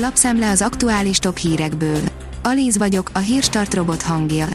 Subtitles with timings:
[0.00, 2.00] Lapszemle az aktuális top hírekből.
[2.42, 4.46] Alíz vagyok, a hírstart robot hangja.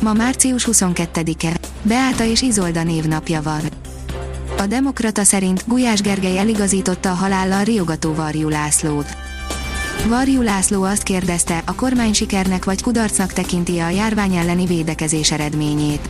[0.00, 1.56] Ma március 22-e.
[1.82, 3.60] Beáta és Izolda névnapja van.
[4.58, 9.16] A Demokrata szerint Gulyás Gergely eligazította a halállal riogató Varjú Lászlót.
[10.08, 16.08] Varjú László azt kérdezte, a kormány sikernek vagy kudarcnak tekinti a járvány elleni védekezés eredményét.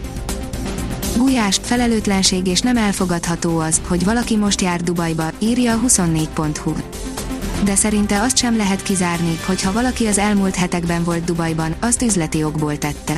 [1.16, 6.72] Gulyás, felelőtlenség és nem elfogadható az, hogy valaki most jár Dubajba, írja a 24.hu.
[7.64, 12.02] De szerinte azt sem lehet kizárni, hogy ha valaki az elmúlt hetekben volt Dubajban, azt
[12.02, 13.16] üzleti okból tette.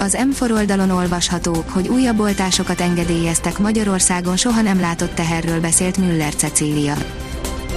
[0.00, 6.34] Az M4 oldalon olvasható, hogy újabb oltásokat engedélyeztek Magyarországon soha nem látott teherről beszélt Müller
[6.34, 6.94] Cecília.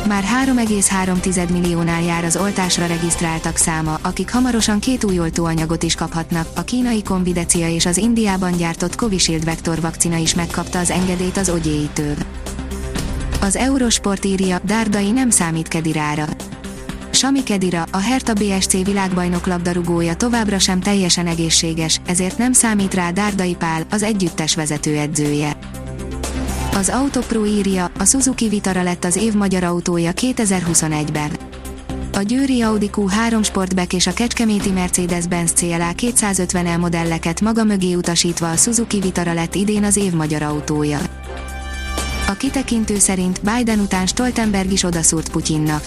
[0.07, 6.47] Már 3,3 milliónál jár az oltásra regisztráltak száma, akik hamarosan két új oltóanyagot is kaphatnak.
[6.55, 11.49] A kínai Convidecia és az Indiában gyártott Covishield vektor vakcina is megkapta az engedélyt az
[11.49, 12.15] ogyéitől.
[13.41, 16.25] Az Eurosport írja, Dárdai nem számít Kedirára.
[17.09, 23.11] Sami Kedira, a Hertha BSC világbajnok labdarúgója továbbra sem teljesen egészséges, ezért nem számít rá
[23.11, 25.57] Dárdai Pál, az együttes vezetőedzője.
[26.73, 31.31] Az Autopro írja, a Suzuki Vitara lett az év magyar autója 2021-ben.
[32.13, 38.49] A Győri Audi Q3 Sportback és a Kecskeméti Mercedes-Benz CLA 250L modelleket maga mögé utasítva
[38.49, 40.99] a Suzuki Vitara lett idén az év magyar autója.
[42.29, 45.83] A kitekintő szerint Biden után Stoltenberg is odaszúrt Putyinnak.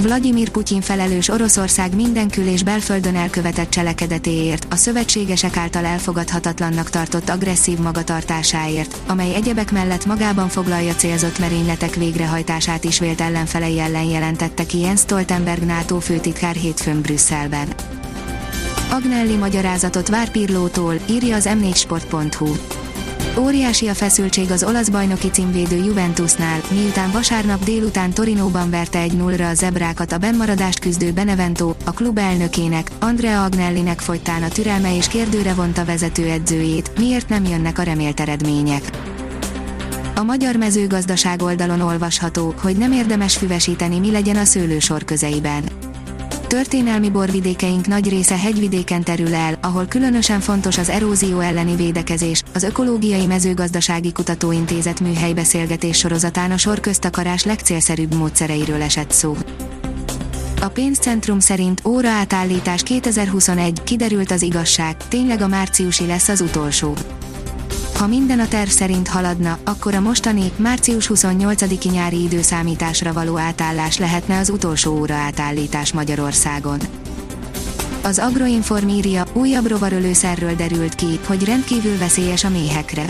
[0.00, 7.78] Vladimir Putyin felelős Oroszország mindenkül és belföldön elkövetett cselekedetéért, a szövetségesek által elfogadhatatlannak tartott agresszív
[7.78, 14.78] magatartásáért, amely egyebek mellett magában foglalja célzott merényletek végrehajtását is vélt ellenfelei ellen jelentette ki
[14.78, 17.68] Jens Stoltenberg NATO főtitkár hétfőn Brüsszelben.
[18.90, 22.54] Agnelli magyarázatot vár Pirlótól, írja az m4sport.hu.
[23.36, 29.48] Óriási a feszültség az olasz bajnoki címvédő Juventusnál, miután vasárnap délután Torinóban verte egy 0
[29.48, 35.08] a zebrákat a bennmaradást küzdő Benevento, a klub elnökének, Andrea Agnellinek folytán a türelme és
[35.08, 38.90] kérdőre vonta vezetőedzőjét, miért nem jönnek a remélt eredmények.
[40.14, 45.62] A magyar mezőgazdaság oldalon olvasható, hogy nem érdemes füvesíteni mi legyen a szőlősor közeiben
[46.48, 52.42] Történelmi borvidékeink nagy része hegyvidéken terül el, ahol különösen fontos az erózió elleni védekezés.
[52.54, 59.36] Az Ökológiai Mezőgazdasági Kutatóintézet műhelybeszélgetés sorozatán a sorköztakarás legcélszerűbb módszereiről esett szó.
[60.60, 66.94] A pénzcentrum szerint óraátállítás 2021, kiderült az igazság, tényleg a márciusi lesz az utolsó.
[67.98, 73.98] Ha minden a terv szerint haladna, akkor a mostani, március 28-i nyári időszámításra való átállás
[73.98, 76.78] lehetne az utolsó óra átállítás Magyarországon.
[78.02, 83.04] Az Agroinform írja, újabb rovarölőszerről derült ki, hogy rendkívül veszélyes a méhekre.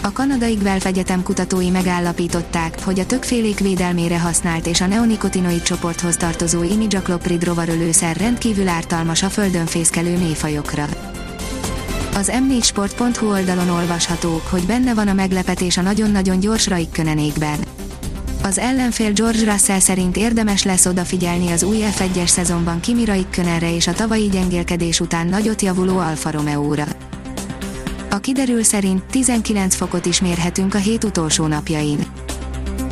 [0.00, 6.16] A kanadai Guelph Egyetem kutatói megállapították, hogy a többfélék védelmére használt és a neonikotinoid csoporthoz
[6.16, 10.86] tartozó imidacloprid rovarölőszer rendkívül ártalmas a földön fészkelő méhfajokra.
[12.14, 17.58] Az m4sport.hu oldalon olvasható, hogy benne van a meglepetés a nagyon-nagyon gyors Raikkönenékben.
[18.42, 23.86] Az ellenfél George Russell szerint érdemes lesz odafigyelni az új F1-es szezonban Kimi Raikkönenre és
[23.86, 26.84] a tavalyi gyengélkedés után nagyot javuló Alfa Romeo-ra.
[28.10, 31.98] A kiderül szerint 19 fokot is mérhetünk a hét utolsó napjain.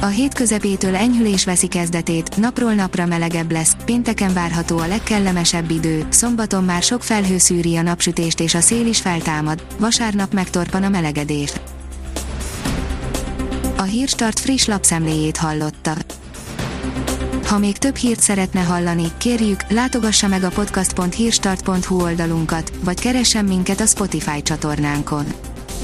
[0.03, 6.07] A hét közepétől enyhülés veszi kezdetét, napról napra melegebb lesz, pénteken várható a legkellemesebb idő,
[6.09, 10.89] szombaton már sok felhő szűri a napsütést és a szél is feltámad, vasárnap megtorpan a
[10.89, 11.53] melegedés.
[13.77, 15.93] A Hírstart friss lapszemléjét hallotta.
[17.47, 23.81] Ha még több hírt szeretne hallani, kérjük, látogassa meg a podcast.hírstart.hu oldalunkat, vagy keressen minket
[23.81, 25.25] a Spotify csatornánkon